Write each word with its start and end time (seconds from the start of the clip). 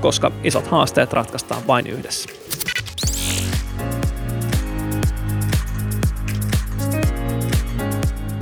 koska 0.00 0.32
isot 0.44 0.66
haasteet 0.66 1.12
ratkaistaan 1.12 1.62
vain 1.66 1.86
yhdessä. 1.86 2.40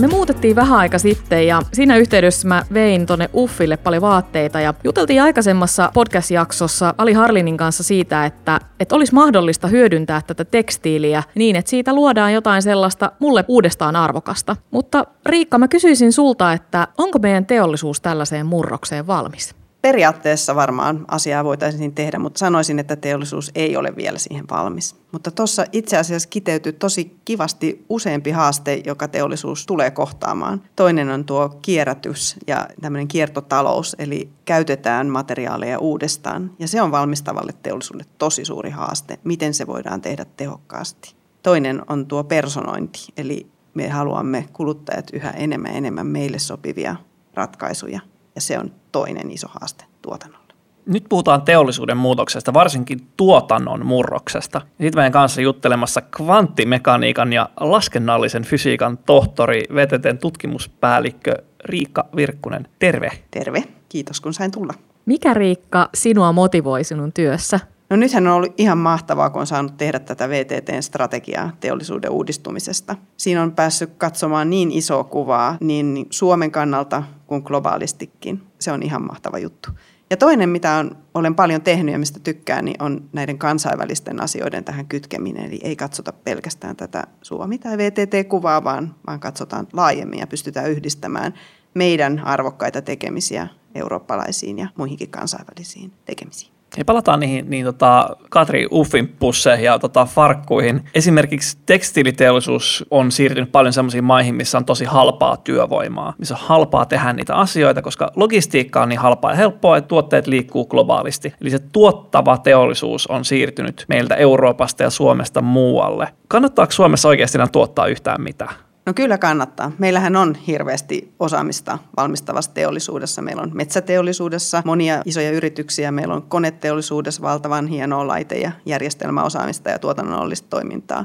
Me 0.01 0.07
muutettiin 0.07 0.57
vähän 0.57 0.79
aika 0.79 0.99
sitten 0.99 1.47
ja 1.47 1.63
siinä 1.73 1.97
yhteydessä 1.97 2.49
mä 2.49 2.63
vein 2.75 3.07
tonne 3.07 3.31
Uffille 3.35 3.77
paljon 3.77 4.03
vaatteita 4.03 4.61
ja 4.61 4.75
juteltiin 4.85 5.23
aikaisemmassa 5.23 5.91
podcast-jaksossa 5.95 6.95
Ali 6.99 7.13
Harlinin 7.13 7.57
kanssa 7.57 7.83
siitä, 7.83 8.25
että, 8.25 8.61
että 8.81 8.97
olisi 8.97 9.15
mahdollista 9.15 9.69
hyödyntää 9.69 10.23
tätä 10.27 10.45
tekstiiliä 10.45 11.23
niin, 11.35 11.57
että 11.57 11.71
siitä 11.71 11.95
luodaan 11.95 12.33
jotain 12.33 12.63
sellaista 12.63 13.13
mulle 13.19 13.45
uudestaan 13.49 13.97
arvokasta. 13.97 14.57
Mutta 14.71 15.07
Riikka, 15.27 15.59
mä 15.59 15.69
kysyisin 15.69 16.13
sulta, 16.13 16.53
että 16.53 16.89
onko 16.99 17.19
meidän 17.19 17.47
teollisuus 17.47 18.01
tällaiseen 18.01 18.47
murrokseen 18.47 19.07
valmis? 19.07 19.55
Periaatteessa 19.83 20.55
varmaan 20.55 21.05
asiaa 21.09 21.45
voitaisiin 21.45 21.95
tehdä, 21.95 22.19
mutta 22.19 22.39
sanoisin, 22.39 22.79
että 22.79 22.97
teollisuus 22.97 23.51
ei 23.55 23.77
ole 23.77 23.97
vielä 23.97 24.19
siihen 24.19 24.45
valmis. 24.51 24.97
Mutta 25.13 25.31
tuossa 25.31 25.65
itse 25.73 25.97
asiassa 25.97 26.29
kiteytyy 26.29 26.73
tosi 26.73 27.17
kivasti 27.25 27.85
useampi 27.89 28.31
haaste, 28.31 28.83
joka 28.87 29.09
teollisuus 29.09 29.67
tulee 29.67 29.91
kohtaamaan. 29.91 30.63
Toinen 30.77 31.11
on 31.11 31.25
tuo 31.25 31.49
kierrätys 31.63 32.37
ja 32.47 32.69
tämmöinen 32.81 33.09
kiertotalous, 33.09 33.97
eli 33.99 34.31
käytetään 34.45 35.07
materiaaleja 35.07 35.79
uudestaan. 35.79 36.51
Ja 36.59 36.69
se 36.69 36.83
on 36.83 36.91
valmistavalle 36.91 37.53
teollisuudelle 37.63 38.11
tosi 38.19 38.45
suuri 38.45 38.71
haaste, 38.71 39.19
miten 39.25 39.55
se 39.55 39.67
voidaan 39.67 40.01
tehdä 40.01 40.27
tehokkaasti. 40.37 41.15
Toinen 41.43 41.83
on 41.89 42.07
tuo 42.07 42.25
personointi, 42.25 43.07
eli 43.17 43.47
me 43.75 43.89
haluamme 43.89 44.47
kuluttajat 44.53 45.11
yhä 45.13 45.31
enemmän 45.31 45.77
enemmän 45.77 46.07
meille 46.07 46.39
sopivia 46.39 46.97
ratkaisuja 47.35 48.01
ja 48.35 48.41
se 48.41 48.59
on 48.59 48.73
toinen 48.93 49.31
iso 49.31 49.49
haaste 49.51 49.85
tuotannolle. 50.03 50.49
Nyt 50.87 51.05
puhutaan 51.09 51.43
teollisuuden 51.43 51.97
muutoksesta, 51.97 52.55
varsinkin 52.55 53.01
tuotannon 53.17 53.87
murroksesta. 53.87 54.61
Sitten 54.61 54.99
meidän 54.99 55.13
kanssa 55.13 55.41
juttelemassa 55.41 56.01
kvanttimekaniikan 56.01 57.33
ja 57.33 57.49
laskennallisen 57.61 58.45
fysiikan 58.45 58.99
tohtori, 58.99 59.63
VTTn 59.75 60.19
tutkimuspäällikkö 60.19 61.35
Riikka 61.65 62.05
Virkkunen. 62.17 62.69
Terve. 62.79 63.11
Terve, 63.31 63.65
kiitos 63.89 64.21
kun 64.21 64.35
sain 64.35 64.51
tulla. 64.51 64.75
Mikä 65.07 65.35
Riikka 65.35 65.89
sinua 65.95 66.33
motivoi 66.33 66.85
sinun 66.85 67.13
työssä? 67.13 67.61
No 67.91 67.97
nythän 67.97 68.27
on 68.27 68.35
ollut 68.35 68.55
ihan 68.59 68.79
mahtavaa, 68.79 69.31
kun 69.31 69.41
on 69.41 69.47
saanut 69.47 69.77
tehdä 69.77 69.99
tätä 69.99 70.29
VTTn 70.29 70.83
strategiaa 70.83 71.51
teollisuuden 71.61 72.11
uudistumisesta. 72.11 72.97
Siinä 73.17 73.43
on 73.43 73.53
päässyt 73.53 73.91
katsomaan 73.99 74.51
niin 74.51 74.71
isoa 74.71 75.05
kuvaa 75.05 75.57
niin 75.61 76.07
Suomen 76.11 76.51
kannalta 76.51 77.03
kuin 77.29 77.43
globaalistikin. 77.45 78.43
Se 78.59 78.73
on 78.73 78.83
ihan 78.83 79.07
mahtava 79.07 79.39
juttu. 79.39 79.71
Ja 80.11 80.17
toinen, 80.17 80.49
mitä 80.49 80.75
on, 80.75 80.97
olen 81.15 81.35
paljon 81.35 81.63
tehnyt 81.63 81.93
ja 81.93 81.99
mistä 81.99 82.21
tykkään, 82.21 82.65
niin 82.65 82.83
on 82.83 83.09
näiden 83.13 83.39
kansainvälisten 83.39 84.23
asioiden 84.23 84.65
tähän 84.65 84.87
kytkeminen. 84.87 85.45
Eli 85.45 85.61
ei 85.63 85.77
katsota 85.77 86.13
pelkästään 86.13 86.77
tätä 86.77 87.05
Suomi- 87.23 87.59
tai 87.59 87.79
VTT-kuvaa, 87.79 88.65
vaan, 88.65 88.95
vaan 89.07 89.21
katsotaan 89.21 89.67
laajemmin 89.73 90.19
ja 90.19 90.27
pystytään 90.27 90.71
yhdistämään 90.71 91.35
meidän 91.75 92.23
arvokkaita 92.25 92.83
tekemisiä 92.83 93.49
eurooppalaisiin 93.75 94.59
ja 94.59 94.69
muihinkin 94.77 95.11
kansainvälisiin 95.11 95.93
tekemisiin. 96.05 96.58
Ja 96.77 96.85
palataan 96.85 97.21
niihin 97.21 97.51
niin 97.51 97.65
tota, 97.65 98.17
Katri 98.31 98.67
Uffin 98.73 99.09
pusseihin 99.09 99.65
ja 99.65 99.79
tota, 99.79 100.05
farkkuihin. 100.05 100.85
Esimerkiksi 100.95 101.59
tekstiiliteollisuus 101.67 102.85
on 102.91 103.13
siirtynyt 103.13 103.53
paljon 103.53 103.73
sellaisiin 103.73 104.05
maihin, 104.05 104.35
missä 104.35 104.59
on 104.59 104.65
tosi 104.65 104.85
halpaa 104.85 105.37
työvoimaa, 105.37 106.15
missä 106.19 106.35
on 106.35 106.41
halpaa 106.43 106.87
tehdä 106.87 107.13
niitä 107.13 107.35
asioita, 107.35 107.83
koska 107.83 108.13
logistiikka 108.17 108.83
on 108.83 108.89
niin 108.89 109.01
halpaa 109.01 109.31
ja 109.31 109.37
helppoa, 109.37 109.77
että 109.77 109.89
tuotteet 109.89 110.27
liikkuu 110.27 110.67
globaalisti. 110.67 111.35
Eli 111.41 111.51
se 111.51 111.59
tuottava 111.59 112.39
teollisuus 112.39 113.07
on 113.07 113.25
siirtynyt 113.25 113.85
meiltä 113.89 114.15
Euroopasta 114.15 114.83
ja 114.83 114.91
Suomesta 114.91 115.43
muualle. 115.43 116.09
Kannattaako 116.29 116.73
Suomessa 116.73 117.09
oikeasti 117.09 117.39
enää 117.39 117.49
tuottaa 117.53 117.87
yhtään 117.87 118.23
mitään? 118.23 118.55
No 118.89 118.95
kyllä 118.95 119.19
kannattaa. 119.19 119.73
Meillähän 119.79 120.17
on 120.17 120.35
hirveästi 120.35 121.15
osaamista 121.19 121.79
valmistavassa 121.97 122.51
teollisuudessa. 122.55 123.23
Meillä 123.23 123.43
on 123.43 123.51
metsäteollisuudessa 123.55 124.63
monia 124.65 125.03
isoja 125.05 125.31
yrityksiä. 125.31 125.91
Meillä 125.91 126.15
on 126.15 126.23
koneteollisuudessa 126.23 127.23
valtavan 127.23 127.67
hienoa 127.67 128.07
laite- 128.07 128.39
ja 128.39 128.53
järjestelmäosaamista 128.67 129.71
ja 129.71 129.79
tuotannollista 129.79 130.49
toimintaa. 130.51 131.05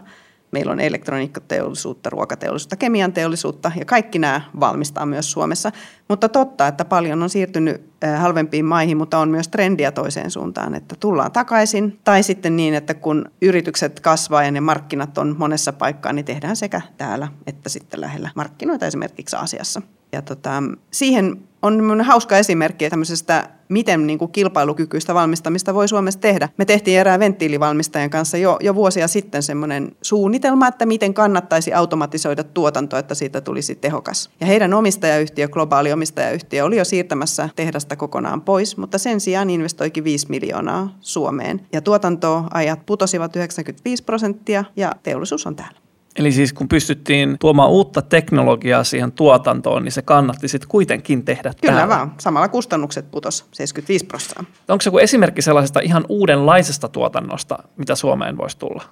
Meillä 0.54 0.72
on 0.72 0.80
elektroniikkateollisuutta, 0.80 2.10
ruokateollisuutta, 2.10 2.76
kemian 2.76 3.14
teollisuutta 3.14 3.72
ja 3.76 3.86
kaikki 3.86 4.20
nämä 4.20 4.42
valmistaa 4.60 5.06
myös 5.06 5.32
Suomessa. 5.32 5.72
Mutta 6.10 6.30
totta, 6.30 6.68
että 6.68 6.86
paljon 6.86 7.24
on 7.24 7.30
siirtynyt 7.30 7.82
halvempiin 8.18 8.66
maihin, 8.66 8.98
mutta 8.98 9.18
on 9.18 9.30
myös 9.30 9.48
trendiä 9.48 9.92
toiseen 9.92 10.32
suuntaan, 10.32 10.76
että 10.76 10.96
tullaan 11.00 11.32
takaisin. 11.32 12.00
Tai 12.04 12.24
sitten 12.24 12.56
niin, 12.56 12.74
että 12.74 12.94
kun 12.94 13.26
yritykset 13.42 14.00
kasvaa 14.00 14.44
ja 14.44 14.52
ne 14.52 14.62
markkinat 14.62 15.18
on 15.18 15.36
monessa 15.40 15.74
paikkaa, 15.74 16.14
niin 16.14 16.26
tehdään 16.26 16.56
sekä 16.56 16.82
täällä 16.98 17.28
että 17.48 17.70
sitten 17.70 18.02
lähellä 18.02 18.30
markkinoita 18.36 18.86
esimerkiksi 18.86 19.36
Aasiassa. 19.36 19.82
Ja 20.12 20.22
tota, 20.22 20.64
siihen 20.92 21.38
on 21.64 22.02
hauska 22.02 22.38
esimerkki 22.38 22.90
tämmöisestä, 22.90 23.50
miten 23.70 24.08
niin 24.08 24.20
kuin 24.20 24.32
kilpailukykyistä 24.32 25.14
valmistamista 25.14 25.74
voi 25.74 25.88
Suomessa 25.88 26.20
tehdä. 26.20 26.50
Me 26.58 26.66
tehtiin 26.66 27.00
erään 27.00 27.20
venttiilivalmistajan 27.20 28.10
kanssa 28.10 28.38
jo, 28.38 28.58
jo 28.62 28.76
vuosia 28.76 29.08
sitten 29.08 29.44
semmoinen 29.44 29.92
suunnitelma, 30.02 30.68
että 30.68 30.86
miten 30.86 31.14
kannattaisi 31.14 31.74
automatisoida 31.74 32.44
tuotanto, 32.44 32.98
että 32.98 33.16
siitä 33.16 33.42
tulisi 33.42 33.76
tehokas. 33.76 34.30
Ja 34.40 34.48
heidän 34.48 34.74
omistajayhtiö, 34.74 35.48
globaali 35.48 35.94
omistajayhtiö, 35.94 36.66
oli 36.66 36.78
jo 36.78 36.86
siirtämässä 36.86 37.50
tehdasta 37.56 37.96
kokonaan 37.96 38.42
pois, 38.42 38.78
mutta 38.78 38.98
sen 38.98 39.20
sijaan 39.20 39.50
investoikin 39.50 40.04
5 40.04 40.30
miljoonaa 40.30 40.98
Suomeen. 41.00 41.62
Ja 41.74 41.82
tuotantoajat 41.82 42.86
putosivat 42.86 43.36
95 43.36 44.04
prosenttia 44.04 44.64
ja 44.76 44.92
teollisuus 45.04 45.48
on 45.48 45.56
täällä. 45.56 45.83
Eli 46.16 46.32
siis 46.32 46.54
kun 46.54 46.68
pystyttiin 46.68 47.38
tuomaan 47.40 47.70
uutta 47.70 48.02
teknologiaa 48.02 48.84
siihen 48.84 49.12
tuotantoon, 49.12 49.84
niin 49.84 49.92
se 49.92 50.02
kannatti 50.02 50.48
sitten 50.48 50.70
kuitenkin 50.70 51.26
tehdä 51.26 51.54
Kyllä 51.62 51.74
täällä. 51.74 51.96
vaan. 51.96 52.14
Samalla 52.18 52.48
kustannukset 52.48 53.12
putos 53.12 53.46
75 53.52 54.06
prosenttia. 54.06 54.46
Onko 54.68 54.82
se 54.82 54.88
joku 54.88 54.98
esimerkki 54.98 55.42
sellaisesta 55.42 55.80
ihan 55.80 56.06
uudenlaisesta 56.10 56.88
tuotannosta, 56.88 57.60
mitä 57.78 57.96
Suomeen 57.96 58.38
voisi 58.38 58.58
tulla? 58.58 58.84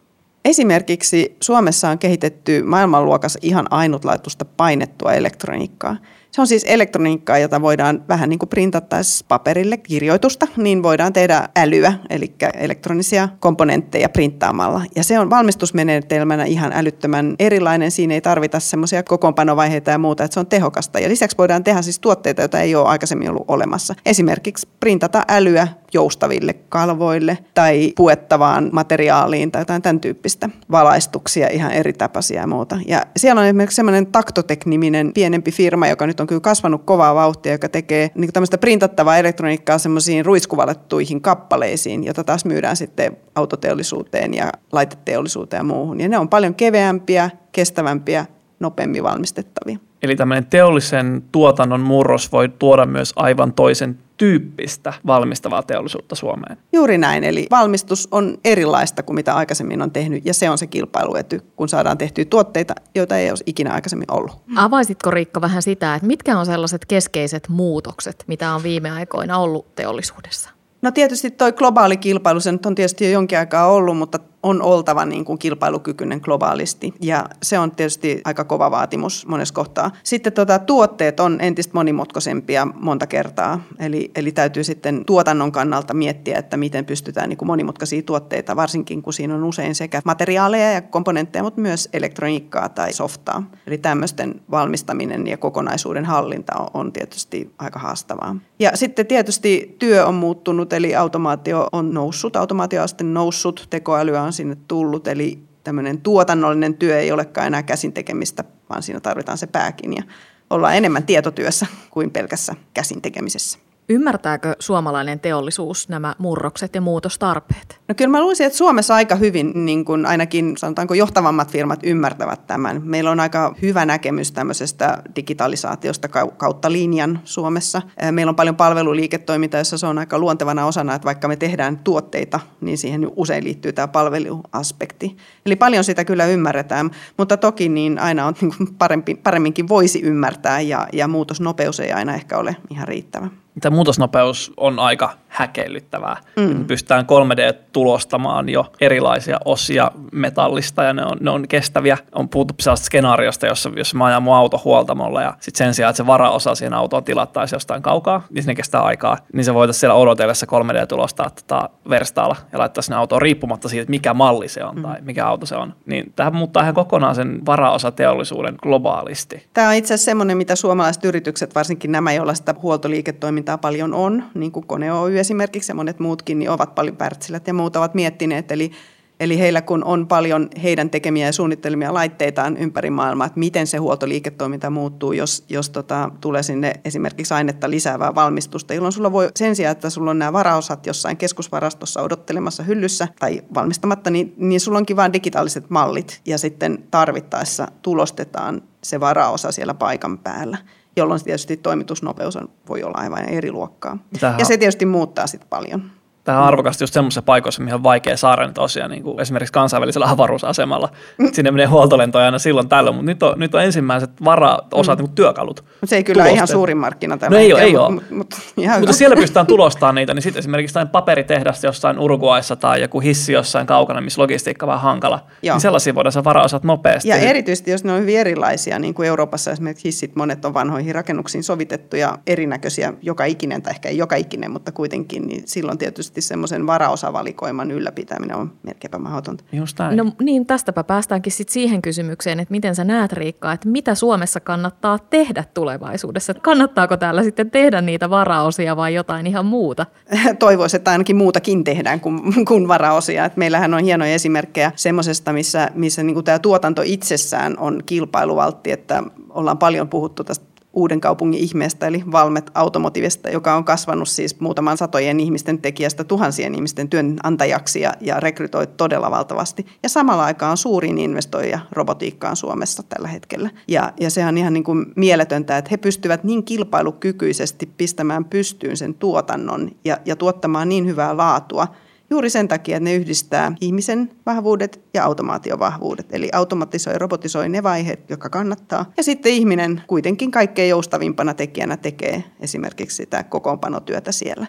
Esimerkiksi 0.45 1.37
Suomessa 1.41 1.89
on 1.89 1.99
kehitetty 1.99 2.63
maailmanluokassa 2.63 3.39
ihan 3.41 3.67
ainutlaatuista 3.71 4.45
painettua 4.45 5.13
elektroniikkaa– 5.13 5.97
se 6.31 6.41
on 6.41 6.47
siis 6.47 6.65
elektroniikkaa, 6.67 7.37
jota 7.37 7.61
voidaan 7.61 8.03
vähän 8.07 8.29
niin 8.29 8.39
kuin 8.39 8.49
printattaisiin 8.49 9.25
paperille 9.27 9.77
kirjoitusta, 9.77 10.47
niin 10.57 10.83
voidaan 10.83 11.13
tehdä 11.13 11.49
älyä, 11.55 11.93
eli 12.09 12.35
elektronisia 12.53 13.29
komponentteja 13.39 14.09
printtaamalla. 14.09 14.81
Ja 14.95 15.03
se 15.03 15.19
on 15.19 15.29
valmistusmenetelmänä 15.29 16.45
ihan 16.45 16.71
älyttömän 16.75 17.35
erilainen. 17.39 17.91
Siinä 17.91 18.13
ei 18.13 18.21
tarvita 18.21 18.59
semmoisia 18.59 19.03
kokoonpanovaiheita 19.03 19.91
ja 19.91 19.97
muuta, 19.97 20.23
että 20.23 20.33
se 20.33 20.39
on 20.39 20.47
tehokasta. 20.47 20.99
Ja 20.99 21.09
lisäksi 21.09 21.37
voidaan 21.37 21.63
tehdä 21.63 21.81
siis 21.81 21.99
tuotteita, 21.99 22.41
joita 22.41 22.59
ei 22.59 22.75
ole 22.75 22.87
aikaisemmin 22.87 23.29
ollut 23.29 23.45
olemassa. 23.47 23.95
Esimerkiksi 24.05 24.67
printata 24.79 25.23
älyä 25.27 25.67
joustaville 25.93 26.53
kalvoille 26.53 27.37
tai 27.53 27.93
puettavaan 27.95 28.69
materiaaliin 28.71 29.51
tai 29.51 29.61
jotain 29.61 29.81
tämän 29.81 29.99
tyyppistä 29.99 30.49
valaistuksia, 30.71 31.47
ihan 31.47 31.71
eri 31.71 31.93
tapaisia 31.93 32.41
ja 32.41 32.47
muuta. 32.47 32.77
Ja 32.87 33.05
siellä 33.17 33.41
on 33.41 33.47
esimerkiksi 33.47 33.75
semmoinen 33.75 34.07
Taktotek-niminen 34.07 35.13
pienempi 35.13 35.51
firma, 35.51 35.87
joka 35.87 36.07
nyt 36.07 36.20
on 36.21 36.27
kyllä 36.27 36.41
kasvanut 36.41 36.83
kovaa 36.85 37.15
vauhtia, 37.15 37.51
joka 37.51 37.69
tekee 37.69 38.11
niin 38.15 38.33
tämmöistä 38.33 38.57
printattavaa 38.57 39.17
elektroniikkaa 39.17 39.77
semmoisiin 39.77 40.25
ruiskuvalettuihin 40.25 41.21
kappaleisiin, 41.21 42.03
jota 42.03 42.23
taas 42.23 42.45
myydään 42.45 42.77
sitten 42.77 43.17
autoteollisuuteen 43.35 44.33
ja 44.33 44.51
laiteteollisuuteen 44.71 45.59
ja 45.59 45.63
muuhun. 45.63 45.99
Ja 45.99 46.09
ne 46.09 46.17
on 46.17 46.29
paljon 46.29 46.55
keveämpiä, 46.55 47.29
kestävämpiä, 47.51 48.25
nopeammin 48.59 49.03
valmistettavia. 49.03 49.77
Eli 50.03 50.15
tämmöinen 50.15 50.45
teollisen 50.45 51.23
tuotannon 51.31 51.79
murros 51.79 52.31
voi 52.31 52.49
tuoda 52.49 52.85
myös 52.85 53.13
aivan 53.15 53.53
toisen 53.53 53.99
tyyppistä 54.21 54.93
valmistavaa 55.07 55.63
teollisuutta 55.63 56.15
Suomeen. 56.15 56.57
Juuri 56.73 56.97
näin, 56.97 57.23
eli 57.23 57.47
valmistus 57.51 58.07
on 58.11 58.37
erilaista 58.45 59.03
kuin 59.03 59.15
mitä 59.15 59.35
aikaisemmin 59.35 59.81
on 59.81 59.91
tehnyt, 59.91 60.25
ja 60.25 60.33
se 60.33 60.49
on 60.49 60.57
se 60.57 60.67
kilpailuety, 60.67 61.41
kun 61.55 61.69
saadaan 61.69 61.97
tehtyä 61.97 62.25
tuotteita, 62.25 62.75
joita 62.95 63.17
ei 63.17 63.29
olisi 63.29 63.43
ikinä 63.47 63.73
aikaisemmin 63.73 64.11
ollut. 64.11 64.31
Avaisitko 64.55 65.11
Riikka 65.11 65.41
vähän 65.41 65.61
sitä, 65.61 65.95
että 65.95 66.07
mitkä 66.07 66.39
on 66.39 66.45
sellaiset 66.45 66.85
keskeiset 66.85 67.49
muutokset, 67.49 68.23
mitä 68.27 68.53
on 68.53 68.63
viime 68.63 68.91
aikoina 68.91 69.37
ollut 69.37 69.75
teollisuudessa? 69.75 70.49
No 70.81 70.91
tietysti 70.91 71.31
tuo 71.31 71.51
globaali 71.51 71.97
kilpailu, 71.97 72.39
se 72.39 72.51
nyt 72.51 72.65
on 72.65 72.75
tietysti 72.75 73.05
jo 73.05 73.11
jonkin 73.11 73.39
aikaa 73.39 73.67
ollut, 73.67 73.97
mutta 73.97 74.19
on 74.43 74.61
oltava 74.61 75.05
niin 75.05 75.25
kuin 75.25 75.39
kilpailukykyinen 75.39 76.19
globaalisti 76.23 76.93
ja 77.01 77.25
se 77.43 77.59
on 77.59 77.71
tietysti 77.71 78.21
aika 78.25 78.43
kova 78.43 78.71
vaatimus 78.71 79.27
monessa 79.27 79.53
kohtaa. 79.53 79.91
Sitten 80.03 80.33
tuota, 80.33 80.59
tuotteet 80.59 81.19
on 81.19 81.37
entistä 81.41 81.73
monimutkaisempia 81.73 82.67
monta 82.75 83.07
kertaa, 83.07 83.63
eli, 83.79 84.11
eli 84.15 84.31
täytyy 84.31 84.63
sitten 84.63 85.05
tuotannon 85.05 85.51
kannalta 85.51 85.93
miettiä, 85.93 86.37
että 86.37 86.57
miten 86.57 86.85
pystytään 86.85 87.29
niin 87.29 87.37
kuin 87.37 87.47
monimutkaisia 87.47 88.01
tuotteita, 88.01 88.55
varsinkin 88.55 89.01
kun 89.01 89.13
siinä 89.13 89.35
on 89.35 89.43
usein 89.43 89.75
sekä 89.75 90.01
materiaaleja 90.05 90.71
ja 90.71 90.81
komponentteja, 90.81 91.43
mutta 91.43 91.61
myös 91.61 91.89
elektroniikkaa 91.93 92.69
tai 92.69 92.93
softaa. 92.93 93.43
Eli 93.67 93.77
tämmöisten 93.77 94.41
valmistaminen 94.51 95.27
ja 95.27 95.37
kokonaisuuden 95.37 96.05
hallinta 96.05 96.53
on, 96.55 96.67
on 96.73 96.93
tietysti 96.93 97.53
aika 97.57 97.79
haastavaa. 97.79 98.35
Ja 98.59 98.71
sitten 98.77 99.07
tietysti 99.07 99.75
työ 99.79 100.05
on 100.05 100.13
muuttunut, 100.13 100.73
eli 100.73 100.95
automaatio 100.95 101.67
on 101.71 101.93
noussut, 101.93 102.35
automaatioaste 102.35 103.03
noussut, 103.03 103.67
tekoälyä 103.69 104.21
on 104.21 104.30
sinne 104.33 104.57
tullut, 104.67 105.07
eli 105.07 105.43
tämmöinen 105.63 106.01
tuotannollinen 106.01 106.73
työ 106.73 106.99
ei 106.99 107.11
olekaan 107.11 107.47
enää 107.47 107.63
käsin 107.63 107.93
tekemistä, 107.93 108.43
vaan 108.69 108.83
siinä 108.83 108.99
tarvitaan 108.99 109.37
se 109.37 109.47
pääkin 109.47 109.93
ja 109.93 110.03
ollaan 110.49 110.75
enemmän 110.75 111.03
tietotyössä 111.03 111.67
kuin 111.89 112.11
pelkässä 112.11 112.55
käsin 112.73 113.01
tekemisessä. 113.01 113.59
Ymmärtääkö 113.89 114.55
suomalainen 114.59 115.19
teollisuus 115.19 115.89
nämä 115.89 116.15
murrokset 116.17 116.75
ja 116.75 116.81
muutostarpeet? 116.81 117.81
No 117.87 117.95
kyllä 117.95 118.11
mä 118.11 118.21
luulisin, 118.21 118.45
että 118.45 118.57
Suomessa 118.57 118.95
aika 118.95 119.15
hyvin 119.15 119.65
niin 119.65 119.85
kuin 119.85 120.05
ainakin 120.05 120.57
sanotaanko 120.57 120.93
johtavammat 120.93 121.51
firmat 121.51 121.79
ymmärtävät 121.83 122.47
tämän. 122.47 122.81
Meillä 122.85 123.11
on 123.11 123.19
aika 123.19 123.55
hyvä 123.61 123.85
näkemys 123.85 124.31
tämmöisestä 124.31 125.03
digitalisaatiosta 125.15 126.07
kautta 126.37 126.71
linjan 126.71 127.19
Suomessa. 127.23 127.81
Meillä 128.11 128.29
on 128.29 128.35
paljon 128.35 128.55
palveluliiketoimintaa, 128.55 129.59
jossa 129.59 129.77
se 129.77 129.87
on 129.87 129.97
aika 129.97 130.19
luontevana 130.19 130.65
osana, 130.65 130.95
että 130.95 131.05
vaikka 131.05 131.27
me 131.27 131.35
tehdään 131.35 131.77
tuotteita, 131.77 132.39
niin 132.61 132.77
siihen 132.77 133.11
usein 133.15 133.43
liittyy 133.43 133.73
tämä 133.73 133.87
palveluaspekti. 133.87 135.17
Eli 135.45 135.55
paljon 135.55 135.83
sitä 135.83 136.05
kyllä 136.05 136.25
ymmärretään, 136.25 136.91
mutta 137.17 137.37
toki 137.37 137.69
niin 137.69 137.99
aina 137.99 138.25
on 138.25 138.33
niin 138.41 138.75
parempi, 138.77 139.15
paremminkin 139.15 139.67
voisi 139.67 140.01
ymmärtää 140.01 140.61
ja, 140.61 140.87
ja 140.93 141.07
muutosnopeus 141.07 141.79
ei 141.79 141.91
aina 141.91 142.13
ehkä 142.13 142.37
ole 142.37 142.55
ihan 142.69 142.87
riittävä. 142.87 143.27
Tämä 143.61 143.75
muutosnopeus 143.75 144.53
on 144.57 144.79
aika 144.79 145.09
häkellyttävää. 145.27 146.17
Mm. 146.35 146.65
Pystytään 146.65 147.05
3D-tulostamaan 147.05 148.49
jo 148.49 148.71
erilaisia 148.81 149.39
osia 149.45 149.91
metallista 150.11 150.83
ja 150.83 150.93
ne 150.93 151.05
on, 151.05 151.17
ne 151.19 151.31
on 151.31 151.47
kestäviä. 151.47 151.97
On 152.15 152.29
puhuttu 152.29 152.53
sellaista 152.59 152.85
skenaariosta, 152.85 153.47
jossa, 153.47 153.71
jos 153.75 153.95
mä 153.95 154.05
ajan 154.05 154.23
mun 154.23 154.35
auto 154.35 154.61
huoltamolla 154.65 155.21
ja 155.21 155.33
sitten 155.39 155.65
sen 155.65 155.73
sijaan, 155.73 155.89
että 155.89 155.97
se 155.97 156.07
varaosa 156.07 156.55
siihen 156.55 156.73
autoon 156.73 157.03
tilattaisiin 157.03 157.55
jostain 157.55 157.81
kaukaa, 157.81 158.23
niin 158.29 158.43
sinne 158.43 158.55
kestää 158.55 158.81
aikaa, 158.81 159.17
niin 159.33 159.45
se 159.45 159.53
voitaisiin 159.53 159.79
siellä 159.79 159.95
odotellessa 159.95 160.45
3D-tulostaa 160.45 161.29
tota 161.29 161.69
verstaalla 161.89 162.35
ja 162.51 162.59
laittaa 162.59 162.81
sinne 162.81 162.97
autoon 162.97 163.21
riippumatta 163.21 163.69
siitä, 163.69 163.89
mikä 163.89 164.13
malli 164.13 164.47
se 164.47 164.63
on 164.63 164.75
mm. 164.75 164.81
tai 164.81 165.01
mikä 165.01 165.27
auto 165.27 165.45
se 165.45 165.55
on. 165.55 165.73
Niin 165.85 166.13
tähän 166.15 166.35
muuttaa 166.35 166.63
ihan 166.63 166.75
kokonaan 166.75 167.15
sen 167.15 167.45
varaosateollisuuden 167.45 168.55
globaalisti. 168.61 169.47
Tämä 169.53 169.67
on 169.67 169.73
itse 169.75 169.93
asiassa 169.93 170.05
semmoinen, 170.05 170.37
mitä 170.37 170.55
suomalaiset 170.55 171.05
yritykset, 171.05 171.55
varsinkin 171.55 171.91
nämä, 171.91 172.13
joilla 172.13 172.33
sitä 172.33 172.55
huoltoliiketoimintaa 172.61 173.40
paljon 173.61 173.93
on, 173.93 174.23
niin 174.33 174.51
kuin 174.51 174.67
Kone 174.67 174.93
Oy 174.93 175.19
esimerkiksi 175.19 175.71
ja 175.71 175.75
monet 175.75 175.99
muutkin, 175.99 176.39
niin 176.39 176.49
ovat 176.49 176.75
paljon 176.75 176.97
Pärtsilät 176.97 177.47
ja 177.47 177.53
muut 177.53 177.75
ovat 177.75 177.93
miettineet. 177.93 178.51
Eli, 178.51 178.71
eli 179.19 179.39
heillä 179.39 179.61
kun 179.61 179.83
on 179.83 180.07
paljon 180.07 180.49
heidän 180.63 180.89
tekemiä 180.89 181.25
ja 181.25 181.31
suunnittelemia 181.31 181.93
laitteitaan 181.93 182.57
ympäri 182.57 182.89
maailmaa, 182.89 183.27
että 183.27 183.39
miten 183.39 183.67
se 183.67 183.77
huoltoliiketoiminta 183.77 184.69
muuttuu, 184.69 185.11
jos, 185.11 185.45
jos 185.49 185.69
tota, 185.69 186.11
tulee 186.21 186.43
sinne 186.43 186.73
esimerkiksi 186.85 187.33
ainetta 187.33 187.69
lisäävää 187.69 188.15
valmistusta, 188.15 188.73
jolloin 188.73 188.93
sulla 188.93 189.11
voi 189.11 189.29
sen 189.35 189.55
sijaan, 189.55 189.71
että 189.71 189.89
sulla 189.89 190.11
on 190.11 190.19
nämä 190.19 190.33
varaosat 190.33 190.85
jossain 190.85 191.17
keskusvarastossa 191.17 192.01
odottelemassa 192.01 192.63
hyllyssä 192.63 193.07
tai 193.19 193.41
valmistamatta, 193.53 194.09
niin, 194.09 194.33
niin 194.37 194.59
sulla 194.59 194.77
onkin 194.77 194.95
vain 194.95 195.13
digitaaliset 195.13 195.69
mallit 195.69 196.21
ja 196.25 196.37
sitten 196.37 196.83
tarvittaessa 196.91 197.67
tulostetaan 197.81 198.61
se 198.83 198.99
varaosa 198.99 199.51
siellä 199.51 199.73
paikan 199.73 200.17
päällä 200.17 200.57
jolloin 200.95 201.23
tietysti 201.23 201.57
toimitusnopeus 201.57 202.35
on, 202.35 202.49
voi 202.69 202.83
olla 202.83 202.97
aivan 202.97 203.29
eri 203.29 203.51
luokkaa. 203.51 203.97
Tähän... 204.19 204.39
Ja 204.39 204.45
se 204.45 204.57
tietysti 204.57 204.85
muuttaa 204.85 205.27
sitten 205.27 205.49
paljon. 205.49 205.91
Tämä 206.23 206.39
on 206.39 206.43
arvokasta 206.43 206.83
just 206.83 206.93
semmoisessa 206.93 207.21
paikoissa, 207.21 207.61
mihin 207.61 207.75
on 207.75 207.83
vaikea 207.83 208.17
saada 208.17 208.47
niitä 208.47 208.61
osia, 208.61 208.87
niin 208.87 209.03
kuin 209.03 209.19
esimerkiksi 209.19 209.53
kansainvälisellä 209.53 210.09
avaruusasemalla. 210.09 210.89
Sinne 211.33 211.51
menee 211.51 211.65
huoltolentoja 211.65 212.25
aina 212.25 212.39
silloin 212.39 212.69
tällöin, 212.69 212.95
mutta 212.95 213.11
nyt 213.11 213.23
on, 213.23 213.33
nyt 213.39 213.55
on 213.55 213.63
ensimmäiset 213.63 214.09
varaosat, 214.23 214.99
mm. 214.99 215.05
niin 215.05 215.15
työkalut. 215.15 215.65
Se 215.85 215.95
ei 215.95 216.03
kyllä 216.03 216.27
ihan 216.27 216.47
suurin 216.47 216.77
markkina 216.77 217.17
tällä 217.17 217.37
no 217.37 217.41
ei 217.41 217.53
ole, 217.53 217.61
ei 217.61 217.77
ole. 217.77 217.91
Mutta, 217.91 218.15
mutta, 218.15 218.37
mutta 218.79 218.93
siellä 218.93 219.15
pystytään 219.15 219.47
tulostamaan 219.47 219.95
niitä, 219.95 220.13
niin 220.13 220.23
sitten 220.23 220.39
esimerkiksi 220.39 220.71
jotain 220.71 220.87
paperitehdas 220.87 221.63
jossain 221.63 221.99
Uruguayssa 221.99 222.55
tai 222.55 222.81
joku 222.81 222.99
hissi 222.99 223.33
jossain 223.33 223.67
kaukana, 223.67 224.01
missä 224.01 224.21
logistiikka 224.21 224.65
on 224.65 224.67
vähän 224.67 224.81
hankala, 224.81 225.25
Joo. 225.41 225.55
niin 225.55 225.61
sellaisia 225.61 225.95
voidaan 225.95 226.11
saa 226.11 226.23
varaosat 226.23 226.63
nopeasti. 226.63 227.09
Ja 227.09 227.15
erityisesti, 227.15 227.71
jos 227.71 227.83
ne 227.83 227.91
on 227.91 228.01
hyvin 228.01 228.19
erilaisia, 228.19 228.79
niin 228.79 228.93
kuin 228.93 229.07
Euroopassa 229.07 229.51
esimerkiksi 229.51 229.83
hissit, 229.83 230.15
monet 230.15 230.45
on 230.45 230.53
vanhoihin 230.53 230.95
rakennuksiin 230.95 231.43
sovitettuja, 231.43 232.17
erinäköisiä, 232.27 232.93
joka 233.01 233.25
ikinen 233.25 233.61
tai 233.61 233.71
ehkä 233.71 233.89
ei 233.89 233.97
joka 233.97 234.15
ikinen, 234.15 234.51
mutta 234.51 234.71
kuitenkin, 234.71 235.27
niin 235.27 235.43
silloin 235.45 235.77
tietysti 235.77 236.10
tietysti 236.11 236.29
semmoisen 236.29 236.67
varaosavalikoiman 236.67 237.71
ylläpitäminen 237.71 238.37
on 238.37 238.51
melkeinpä 238.63 238.97
mahdotonta. 238.97 239.43
Just 239.51 239.79
näin. 239.79 239.97
No 239.97 240.11
niin, 240.21 240.45
tästäpä 240.45 240.83
päästäänkin 240.83 241.33
sitten 241.33 241.53
siihen 241.53 241.81
kysymykseen, 241.81 242.39
että 242.39 242.51
miten 242.51 242.75
sä 242.75 242.83
näet 242.83 243.13
Riikka, 243.13 243.51
että 243.51 243.69
mitä 243.69 243.95
Suomessa 243.95 244.39
kannattaa 244.39 244.99
tehdä 244.99 245.43
tulevaisuudessa? 245.53 246.33
Kannattaako 246.33 246.97
täällä 246.97 247.23
sitten 247.23 247.51
tehdä 247.51 247.81
niitä 247.81 248.09
varaosia 248.09 248.75
vai 248.75 248.93
jotain 248.93 249.27
ihan 249.27 249.45
muuta? 249.45 249.85
Toivoisin, 250.39 250.77
että 250.77 250.91
ainakin 250.91 251.15
muutakin 251.15 251.63
tehdään 251.63 251.99
kuin, 251.99 252.45
kuin 252.45 252.67
varaosia. 252.67 253.25
Et 253.25 253.37
meillähän 253.37 253.73
on 253.73 253.83
hienoja 253.83 254.13
esimerkkejä 254.13 254.71
semmoisesta, 254.75 255.33
missä, 255.33 255.71
missä 255.75 256.03
niin 256.03 256.23
tämä 256.23 256.39
tuotanto 256.39 256.81
itsessään 256.85 257.55
on 257.57 257.81
kilpailuvaltti, 257.85 258.71
että 258.71 259.03
ollaan 259.29 259.57
paljon 259.57 259.89
puhuttu 259.89 260.23
tästä 260.23 260.50
uuden 260.73 261.01
kaupungin 261.01 261.41
ihmeestä, 261.41 261.87
eli 261.87 262.03
Valmet 262.11 262.51
Automotivesta, 262.53 263.29
joka 263.29 263.55
on 263.55 263.63
kasvanut 263.63 264.09
siis 264.09 264.39
muutaman 264.39 264.77
satojen 264.77 265.19
ihmisten 265.19 265.61
tekijästä 265.61 266.03
tuhansien 266.03 266.55
ihmisten 266.55 266.89
työnantajaksi 266.89 267.81
ja, 267.81 267.93
ja 268.01 268.19
rekrytoi 268.19 268.67
todella 268.67 269.11
valtavasti. 269.11 269.65
Ja 269.83 269.89
samalla 269.89 270.25
aikaan 270.25 270.57
suurin 270.57 270.97
investoija 270.97 271.59
robotiikkaan 271.71 272.35
Suomessa 272.35 272.83
tällä 272.89 273.07
hetkellä. 273.07 273.49
Ja, 273.67 273.93
ja 273.99 274.09
sehän 274.09 274.33
on 274.33 274.37
ihan 274.37 274.53
niin 274.53 274.63
kuin 274.63 274.85
mieletöntä, 274.95 275.57
että 275.57 275.69
he 275.71 275.77
pystyvät 275.77 276.23
niin 276.23 276.43
kilpailukykyisesti 276.43 277.69
pistämään 277.77 278.25
pystyyn 278.25 278.77
sen 278.77 278.93
tuotannon 278.93 279.71
ja, 279.85 279.97
ja 280.05 280.15
tuottamaan 280.15 280.69
niin 280.69 280.85
hyvää 280.85 281.17
laatua– 281.17 281.67
Juuri 282.11 282.29
sen 282.29 282.47
takia, 282.47 282.77
että 282.77 282.83
ne 282.83 282.95
yhdistää 282.95 283.51
ihmisen 283.61 284.09
vahvuudet 284.25 284.81
ja 284.93 285.05
automaatiovahvuudet. 285.05 286.05
Eli 286.11 286.29
automatisoi 286.33 286.93
ja 286.93 286.99
robotisoi 286.99 287.49
ne 287.49 287.63
vaiheet, 287.63 288.09
jotka 288.09 288.29
kannattaa. 288.29 288.85
Ja 288.97 289.03
sitten 289.03 289.31
ihminen 289.31 289.81
kuitenkin 289.87 290.31
kaikkein 290.31 290.69
joustavimpana 290.69 291.33
tekijänä 291.33 291.77
tekee 291.77 292.23
esimerkiksi 292.39 292.95
sitä 292.95 293.23
kokoonpanotyötä 293.23 294.11
siellä. 294.11 294.47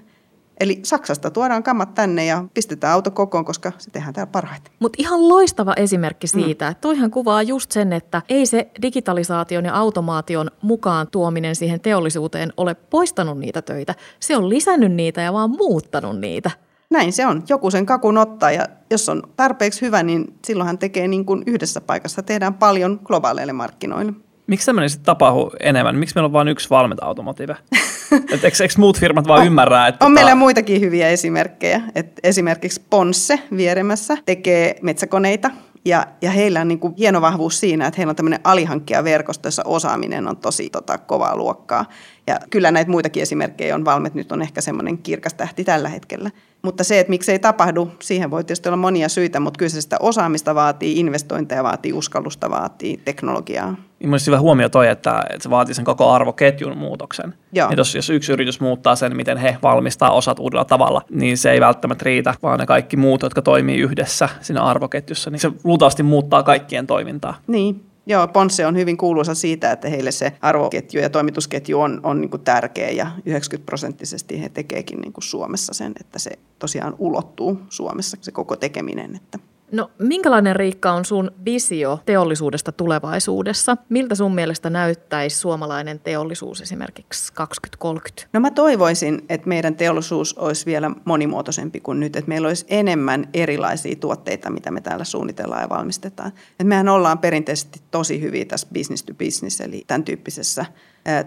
Eli 0.61 0.81
Saksasta 0.83 1.31
tuodaan 1.31 1.63
kammat 1.63 1.95
tänne 1.95 2.25
ja 2.25 2.45
pistetään 2.55 2.93
auto 2.93 3.11
kokoon, 3.11 3.45
koska 3.45 3.73
se 3.79 3.91
tehdään 3.91 4.15
täällä 4.15 4.31
parhaiten. 4.31 4.73
Mutta 4.81 4.97
ihan 4.99 5.29
loistava 5.29 5.75
esimerkki 5.77 6.27
mm. 6.27 6.41
siitä, 6.41 6.65
mm. 6.65 6.71
että 6.71 6.81
toihan 6.81 7.11
kuvaa 7.11 7.43
just 7.43 7.73
sen, 7.73 7.93
että 7.93 8.23
ei 8.29 8.47
se 8.47 8.71
digitalisaation 8.83 9.65
ja 9.65 9.75
automaation 9.75 10.51
mukaan 10.63 11.09
tuominen 11.11 11.57
siihen 11.57 11.81
teollisuuteen 11.81 12.53
ole 12.57 12.75
poistanut 12.75 13.39
niitä 13.39 13.63
töitä. 13.63 13.95
Se 14.21 14.37
on 14.37 14.49
lisännyt 14.49 14.93
niitä 14.93 15.21
ja 15.21 15.33
vaan 15.33 15.51
muuttanut 15.51 16.21
niitä. 16.21 16.51
Näin 16.93 17.13
se 17.13 17.27
on. 17.27 17.43
Joku 17.49 17.71
sen 17.71 17.87
kakun 17.87 18.19
ottaa 18.19 18.51
ja 18.51 18.67
jos 18.91 19.09
on 19.09 19.23
tarpeeksi 19.37 19.81
hyvä, 19.81 20.03
niin 20.03 20.35
silloin 20.45 20.67
hän 20.67 20.79
tekee 20.79 21.09
niin 21.09 21.25
kuin 21.25 21.43
yhdessä 21.47 21.81
paikassa. 21.81 22.23
Tehdään 22.23 22.55
paljon 22.55 23.01
globaaleille 23.05 23.53
markkinoille. 23.53 24.13
Miksi 24.47 24.67
tämmöinen 24.67 24.91
sitten 24.91 25.07
tapahtuu 25.07 25.53
enemmän? 25.61 25.97
Miksi 25.97 26.15
meillä 26.15 26.27
on 26.27 26.33
vain 26.33 26.49
yksi 26.49 26.71
valmenta 26.71 27.05
automotive? 27.05 27.57
Et 28.33 28.45
eikö, 28.45 28.63
eikö 28.63 28.75
muut 28.79 28.99
firmat 28.99 29.29
vaan 29.29 29.41
on, 29.41 29.47
ymmärrä? 29.47 29.87
Että 29.87 30.05
on 30.05 30.11
tota... 30.11 30.15
meillä 30.15 30.35
muitakin 30.35 30.81
hyviä 30.81 31.09
esimerkkejä. 31.09 31.81
Et 31.95 32.21
esimerkiksi 32.23 32.83
Ponsse 32.91 33.39
vieremässä 33.57 34.17
tekee 34.27 34.77
metsäkoneita 34.83 35.51
ja, 35.85 36.07
ja 36.23 36.31
heillä 36.31 36.61
on 36.61 36.69
niin 36.69 36.79
kuin 36.79 36.95
hieno 36.99 37.21
vahvuus 37.21 37.61
siinä, 37.61 37.87
että 37.87 37.97
heillä 37.97 38.11
on 38.11 38.17
tämmöinen 38.17 38.41
alihankkijaverkosto, 38.45 39.47
jossa 39.47 39.63
osaaminen 39.67 40.29
on 40.29 40.37
tosi 40.37 40.71
tota, 40.71 40.99
kovaa 40.99 41.37
luokkaa. 41.37 41.85
Ja 42.27 42.41
kyllä 42.51 42.71
näitä 42.71 42.91
muitakin 42.91 43.23
esimerkkejä 43.23 43.75
on. 43.75 43.85
Valmet 43.85 44.15
nyt 44.15 44.33
on 44.33 44.43
ehkä 44.43 44.61
semmoinen 44.61 44.99
kirkas 44.99 45.35
tähti 45.35 45.65
tällä 45.65 45.89
hetkellä. 45.89 46.31
Mutta 46.63 46.85
se, 46.85 47.01
että 47.01 47.11
miksi 47.11 47.33
ei 47.33 47.39
tapahdu, 47.39 47.91
siihen 48.01 48.31
voi 48.31 48.45
tietysti 48.45 48.69
olla 48.69 48.77
monia 48.77 49.09
syitä, 49.09 49.41
mutta 49.41 49.59
kyllä 49.59 49.69
se 49.69 49.81
sitä 49.81 49.97
osaamista 50.01 50.55
vaatii, 50.55 51.01
investointeja 51.01 51.65
vaatii, 51.65 51.93
uskallusta 51.93 52.51
vaatii, 52.51 53.01
teknologiaa. 53.05 53.77
Mielestäni 54.03 54.33
hyvä 54.33 54.41
huomio 54.41 54.69
toi, 54.69 54.89
että, 54.89 55.23
että 55.31 55.43
se 55.43 55.51
vaatii 55.51 55.75
sen 55.75 55.85
koko 55.85 56.11
arvoketjun 56.11 56.79
muutoksen. 56.79 57.35
Joo. 57.53 57.71
Et 57.71 57.79
jos, 57.79 57.95
jos 57.95 58.11
yksi 58.11 58.33
yritys 58.33 58.61
muuttaa 58.61 58.97
sen, 58.97 59.17
miten 59.17 59.39
he 59.39 59.57
valmistaa 59.63 60.11
osat 60.11 60.39
uudella 60.39 60.65
tavalla, 60.65 61.03
niin 61.11 61.39
se 61.39 61.51
ei 61.51 61.61
välttämättä 61.61 62.05
riitä, 62.05 62.35
vaan 62.43 62.59
ne 62.59 62.67
kaikki 62.67 62.97
muut, 62.97 63.23
jotka 63.23 63.43
toimii 63.43 63.79
yhdessä 63.79 64.29
siinä 64.41 64.63
arvoketjussa, 64.63 65.31
niin 65.31 65.41
se 65.41 65.51
luultavasti 65.65 66.03
muuttaa 66.03 66.43
kaikkien 66.43 66.87
toimintaa. 66.87 67.35
Niin, 67.47 67.85
Joo, 68.07 68.29
Ponsse 68.29 68.67
on 68.67 68.77
hyvin 68.77 68.97
kuuluisa 68.97 69.35
siitä, 69.35 69.73
että 69.73 69.89
heille 69.89 70.13
se 70.13 70.33
arvoketju 70.41 71.01
ja 71.01 71.11
toimitusketju 71.11 71.81
on, 71.81 72.01
on 72.03 72.21
niin 72.21 72.31
kuin 72.31 72.43
tärkeä 72.43 72.91
ja 72.91 73.11
90 73.27 73.67
prosenttisesti 73.67 74.43
he 74.43 74.49
tekeekin 74.49 75.01
niin 75.01 75.13
kuin 75.13 75.25
Suomessa 75.25 75.75
sen, 75.75 75.93
että 76.01 76.19
se 76.19 76.31
tosiaan 76.59 76.95
ulottuu 76.99 77.61
Suomessa 77.69 78.17
se 78.21 78.33
koko 78.33 78.57
tekeminen. 78.57 79.17
Että 79.17 79.39
No 79.73 79.91
minkälainen 79.99 80.57
Riikka 80.57 80.93
on 80.93 81.05
sun 81.05 81.31
visio 81.45 82.01
teollisuudesta 82.05 82.73
tulevaisuudessa? 82.73 83.77
Miltä 83.89 84.15
sun 84.15 84.35
mielestä 84.35 84.71
näyttäisi 84.71 85.39
suomalainen 85.39 86.01
teollisuus 86.01 86.61
esimerkiksi 86.61 87.33
2030? 87.33 88.29
No 88.33 88.41
mä 88.41 88.51
toivoisin, 88.51 89.25
että 89.29 89.49
meidän 89.49 89.77
teollisuus 89.77 90.39
olisi 90.39 90.67
vielä 90.67 90.91
monimuotoisempi 91.05 91.81
kuin 91.81 92.01
nyt, 92.01 92.17
että 92.17 92.29
meillä 92.29 92.49
olisi 92.49 92.67
enemmän 92.69 93.29
erilaisia 93.35 93.97
tuotteita, 93.97 94.51
mitä 94.51 94.71
me 94.71 94.81
täällä 94.81 95.05
suunnitellaan 95.05 95.63
ja 95.63 95.69
valmistetaan. 95.69 96.33
Et 96.61 96.67
mehän 96.67 96.89
ollaan 96.89 97.19
perinteisesti 97.19 97.81
tosi 97.91 98.21
hyviä 98.21 98.45
tässä 98.45 98.69
business 98.75 99.03
to 99.03 99.15
business, 99.15 99.61
eli 99.61 99.85
tämän 99.87 100.05
tyyppisessä 100.05 100.67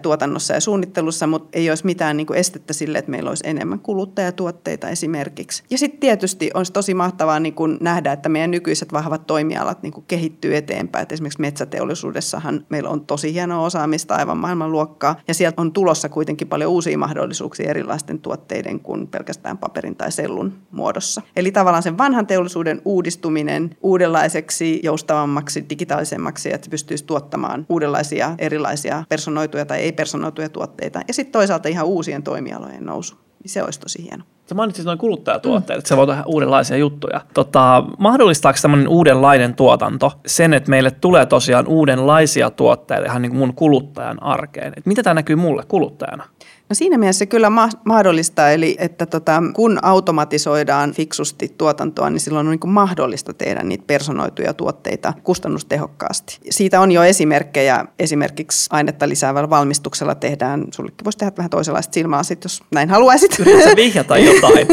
tuotannossa 0.02 0.54
ja 0.54 0.60
suunnittelussa, 0.60 1.26
mutta 1.26 1.48
ei 1.52 1.70
olisi 1.70 1.84
mitään 1.84 2.16
niin 2.16 2.26
kuin 2.26 2.38
estettä 2.38 2.72
sille, 2.72 2.98
että 2.98 3.10
meillä 3.10 3.28
olisi 3.28 3.44
enemmän 3.46 3.78
kuluttajatuotteita 3.78 4.88
esimerkiksi. 4.88 5.62
Ja 5.70 5.78
sitten 5.78 6.00
tietysti 6.00 6.50
olisi 6.54 6.72
tosi 6.72 6.94
mahtavaa 6.94 7.40
niin 7.40 7.54
kuin 7.54 7.78
nähdä, 7.80 8.12
että 8.12 8.28
meidän 8.28 8.50
nykyiset 8.50 8.92
vahvat 8.92 9.26
toimialat 9.26 9.82
niin 9.82 9.92
kuin 9.92 10.04
kehittyy 10.08 10.56
eteenpäin. 10.56 11.02
Et 11.02 11.12
esimerkiksi 11.12 11.40
metsäteollisuudessahan 11.40 12.66
meillä 12.68 12.90
on 12.90 13.06
tosi 13.06 13.32
hienoa 13.32 13.66
osaamista, 13.66 14.14
aivan 14.14 14.38
maailmanluokkaa, 14.38 15.16
ja 15.28 15.34
sieltä 15.34 15.62
on 15.62 15.72
tulossa 15.72 16.08
kuitenkin 16.08 16.48
paljon 16.48 16.70
uusia 16.70 16.98
mahdollisuuksia 16.98 17.70
erilaisten 17.70 18.18
tuotteiden 18.18 18.80
kuin 18.80 19.06
pelkästään 19.06 19.58
paperin 19.58 19.96
tai 19.96 20.12
sellun 20.12 20.52
muodossa. 20.70 21.22
Eli 21.36 21.52
tavallaan 21.52 21.82
sen 21.82 21.98
vanhan 21.98 22.26
teollisuuden 22.26 22.82
uudistuminen 22.84 23.76
uudenlaiseksi, 23.80 24.80
joustavammaksi, 24.82 25.66
digitaalisemmaksi, 25.70 26.52
että 26.52 26.70
pystyisi 26.70 27.04
tuottamaan 27.04 27.66
uudenlaisia 27.68 28.34
erilaisia 28.38 29.04
personoituja 29.08 29.65
tai 29.66 29.80
ei-personoituja 29.80 30.48
tuotteita. 30.48 31.00
Ja 31.08 31.14
sitten 31.14 31.32
toisaalta 31.32 31.68
ihan 31.68 31.86
uusien 31.86 32.22
toimialojen 32.22 32.84
nousu. 32.84 33.14
Niin 33.42 33.50
se 33.50 33.62
olisi 33.62 33.80
tosi 33.80 34.02
hieno. 34.02 34.24
Sä 34.48 34.54
mainitsit 34.54 34.84
noin 34.84 34.98
kuluttajatuotteet, 34.98 35.76
mm. 35.76 35.78
että 35.78 35.88
se 35.88 35.96
voi 35.96 36.06
tehdä 36.06 36.22
uudenlaisia 36.26 36.76
juttuja. 36.76 37.20
Tota, 37.34 37.84
mahdollistaako 37.98 38.58
tämmöinen 38.62 38.88
uudenlainen 38.88 39.54
tuotanto 39.54 40.12
sen, 40.26 40.54
että 40.54 40.70
meille 40.70 40.90
tulee 40.90 41.26
tosiaan 41.26 41.66
uudenlaisia 41.66 42.50
tuotteita 42.50 43.06
ihan 43.06 43.22
niin 43.22 43.30
kuin 43.30 43.38
mun 43.38 43.54
kuluttajan 43.54 44.22
arkeen? 44.22 44.72
Et 44.76 44.86
mitä 44.86 45.02
tämä 45.02 45.14
näkyy 45.14 45.36
mulle 45.36 45.62
kuluttajana? 45.68 46.24
No 46.68 46.74
siinä 46.74 46.98
mielessä 46.98 47.18
se 47.18 47.26
kyllä 47.26 47.50
ma- 47.50 47.68
mahdollistaa, 47.84 48.50
eli 48.50 48.76
että 48.78 49.06
tota, 49.06 49.42
kun 49.54 49.78
automatisoidaan 49.82 50.92
fiksusti 50.92 51.54
tuotantoa, 51.58 52.10
niin 52.10 52.20
silloin 52.20 52.46
on 52.46 52.58
niin 52.62 52.72
mahdollista 52.72 53.34
tehdä 53.34 53.62
niitä 53.62 53.84
personoituja 53.86 54.54
tuotteita 54.54 55.12
kustannustehokkaasti. 55.22 56.38
Siitä 56.50 56.80
on 56.80 56.92
jo 56.92 57.02
esimerkkejä, 57.02 57.84
esimerkiksi 57.98 58.68
ainetta 58.72 59.08
lisäävällä 59.08 59.50
valmistuksella 59.50 60.14
tehdään, 60.14 60.64
sullekin 60.70 61.04
voisi 61.04 61.18
tehdä 61.18 61.32
vähän 61.36 61.50
toisenlaista 61.50 61.94
silmälasit, 61.94 62.44
jos 62.44 62.62
näin 62.70 62.90
haluaisit. 62.90 63.38
Yritätkö 63.38 63.76
vihjata 63.76 64.18
jotain? 64.18 64.66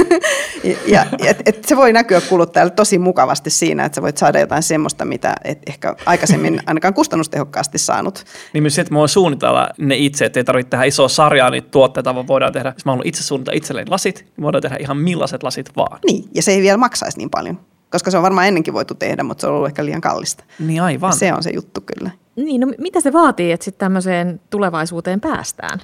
ja, 0.94 1.06
et, 1.26 1.42
et 1.46 1.66
se 1.66 1.78
voi 1.78 1.94
näkyä 1.94 2.22
kuluttajalle 2.22 2.72
tosi 2.72 3.00
mukavasti 3.00 3.50
siinä, 3.50 3.86
että 3.86 3.96
sä 3.96 4.02
voit 4.02 4.18
saada 4.18 4.40
jotain 4.40 4.64
semmoista, 4.64 5.06
mitä 5.06 5.36
et 5.44 5.60
ehkä 5.68 5.96
aikaisemmin 6.06 6.62
ainakaan 6.66 6.94
kustannustehokkaasti 6.94 7.78
saanut. 7.78 8.26
Niin 8.54 8.64
myös 8.64 8.76
se, 8.76 8.82
että 8.82 8.94
mä 8.94 9.00
voin 9.00 9.10
suunnitella 9.10 9.70
ne 9.78 9.96
itse, 9.96 10.26
että 10.26 10.40
ei 10.40 10.44
tarvitse 10.44 10.70
tehdä 10.70 10.84
isoa 10.84 11.08
sarjaa 11.08 11.50
niitä 11.50 11.68
tuotteita, 11.72 11.83
vaan 12.06 12.28
voidaan 12.28 12.54
tehdä, 12.54 12.74
jos 12.76 12.86
mä 12.86 12.92
haluan 12.92 13.08
itse 13.08 13.24
suunnitella 13.24 13.58
itselleni 13.58 13.90
lasit, 13.90 14.26
niin 14.38 14.44
voidaan 14.44 14.62
tehdä 14.62 14.78
ihan 14.80 14.98
millaiset 14.98 15.44
lasit 15.44 15.72
vaan. 15.76 16.00
Niin, 16.08 16.30
ja 16.36 16.42
se 16.42 16.52
ei 16.52 16.62
vielä 16.62 16.78
maksaisi 16.78 17.18
niin 17.18 17.30
paljon, 17.30 17.60
koska 17.92 18.12
se 18.12 18.18
on 18.18 18.24
varmaan 18.24 18.48
ennenkin 18.48 18.74
voitu 18.74 18.94
tehdä, 18.94 19.24
mutta 19.24 19.42
se 19.42 19.48
on 19.48 19.54
ollut 19.54 19.68
ehkä 19.68 19.86
liian 19.86 20.02
kallista. 20.02 20.44
Niin 20.60 20.82
aivan. 20.82 21.10
Ja 21.10 21.16
se 21.16 21.34
on 21.34 21.44
se 21.44 21.52
juttu 21.54 21.82
kyllä. 21.82 22.12
Niin, 22.36 22.62
no 22.62 22.68
mitä 22.78 23.02
se 23.02 23.14
vaatii, 23.14 23.52
että 23.52 23.64
sitten 23.64 23.80
tämmöiseen 23.80 24.42
tulevaisuuteen 24.50 25.22
päästään? 25.22 25.80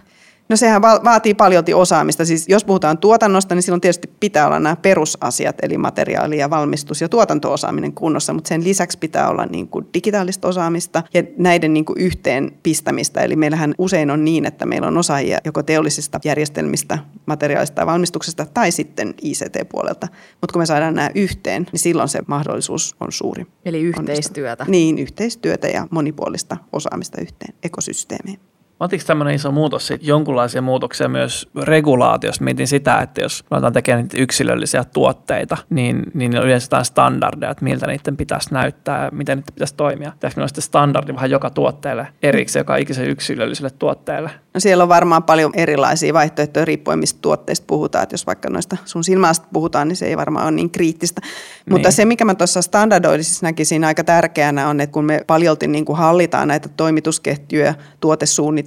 No 0.50 0.56
sehän 0.56 0.82
va- 0.82 1.01
vaatii 1.03 1.34
paljolti 1.34 1.74
osaamista. 1.74 2.25
Siis 2.25 2.46
jos 2.48 2.65
puhutaan 2.65 2.98
tuotannosta, 2.98 3.56
niin 3.56 3.63
silloin 3.63 3.82
tietysti 3.82 4.10
pitää 4.20 4.48
olla 4.48 4.60
nämä 4.60 4.75
perusasiat, 4.75 5.56
eli 5.62 5.77
materiaali 5.77 6.38
ja 6.38 6.50
valmistus 6.50 7.01
ja 7.01 7.10
tuotantoosaaminen 7.10 7.94
kunnossa, 7.94 8.34
mutta 8.34 8.48
sen 8.48 8.63
lisäksi 8.63 8.98
pitää 8.98 9.29
olla 9.29 9.46
niin 9.46 9.68
kuin 9.68 9.86
digitaalista 9.94 10.48
osaamista 10.48 11.03
ja 11.13 11.24
näiden 11.38 11.74
niin 11.74 11.86
kuin 11.86 12.00
yhteen 12.01 12.51
pistämistä. 12.63 13.22
Eli 13.22 13.36
meillähän 13.36 13.75
usein 13.77 14.12
on 14.12 14.25
niin, 14.25 14.46
että 14.46 14.65
meillä 14.65 14.88
on 14.88 14.98
osaajia 14.98 15.38
joko 15.46 15.63
teollisista 15.63 16.20
järjestelmistä, 16.25 16.98
materiaalista 17.25 17.82
ja 17.82 17.86
valmistuksesta 17.86 18.46
tai 18.46 18.72
sitten 18.72 19.13
ICT-puolelta. 19.22 20.08
Mutta 20.41 20.53
kun 20.53 20.62
me 20.62 20.65
saadaan 20.65 20.96
nämä 20.96 21.10
yhteen, 21.15 21.65
niin 21.72 21.79
silloin 21.79 22.10
se 22.10 22.20
mahdollisuus 22.27 22.96
on 23.00 23.12
suuri. 23.12 23.46
Eli 23.65 23.82
yhteistyötä. 23.82 24.63
Onnistua. 24.63 24.72
Niin, 24.72 25.00
yhteistyötä 25.00 25.68
ja 25.68 25.88
monipuolista 25.91 26.58
osaamista 26.74 27.22
yhteen 27.22 27.53
ekosysteemiin. 27.63 28.39
Otiko 28.79 29.03
tämmöinen 29.07 29.36
iso 29.36 29.51
muutos 29.51 29.88
sitten 29.88 30.07
jonkunlaisia 30.07 30.62
muutoksia 30.62 31.09
myös 31.09 31.50
regulaatiossa? 31.62 32.43
Mietin 32.43 32.67
sitä, 32.67 32.98
että 32.98 33.21
jos 33.21 33.43
aletaan 33.51 33.74
tekemään 33.74 34.03
niitä 34.03 34.17
yksilöllisiä 34.17 34.83
tuotteita, 34.83 35.57
niin, 35.69 36.03
niin 36.13 36.33
yleensä 36.33 36.65
jotain 36.65 36.86
standardeja, 36.86 37.51
että 37.51 37.63
miltä 37.63 37.88
niiden 37.88 38.17
pitäisi 38.17 38.53
näyttää 38.53 39.05
ja 39.05 39.12
miten 39.12 39.38
niiden 39.38 39.53
pitäisi 39.53 39.75
toimia. 39.75 40.12
Pitäisikö 40.12 40.48
sitten 40.48 40.62
standardi 40.62 41.15
vähän 41.15 41.31
joka 41.31 41.50
tuotteelle 41.50 42.07
erikseen, 42.24 42.62
joka 42.62 42.75
ikisen 42.75 43.09
yksilölliselle 43.09 43.69
tuotteelle? 43.69 44.31
No 44.53 44.59
siellä 44.59 44.83
on 44.83 44.89
varmaan 44.89 45.24
paljon 45.24 45.51
erilaisia 45.55 46.13
vaihtoehtoja 46.13 46.65
riippuen, 46.65 47.00
mistä 47.00 47.19
tuotteista 47.21 47.65
puhutaan. 47.67 48.03
Että 48.03 48.13
jos 48.13 48.27
vaikka 48.27 48.50
noista 48.50 48.77
sun 48.86 49.03
silmästä 49.03 49.48
puhutaan, 49.53 49.88
niin 49.88 49.95
se 49.95 50.05
ei 50.05 50.17
varmaan 50.17 50.45
ole 50.45 50.51
niin 50.51 50.69
kriittistä. 50.69 51.21
Niin. 51.21 51.74
Mutta 51.74 51.91
se, 51.91 52.05
mikä 52.05 52.25
mä 52.25 52.36
tuossa 52.36 52.62
standardoidisessa 52.62 53.45
näkisin 53.45 53.83
aika 53.83 54.03
tärkeänä 54.03 54.69
on, 54.69 54.81
että 54.81 54.93
kun 54.93 55.05
me 55.05 55.24
paljolti 55.27 55.67
niin 55.67 55.86
kuin 55.86 55.98
hallitaan 55.98 56.48
näitä 56.48 56.69
toimitusketjuja, 56.69 57.74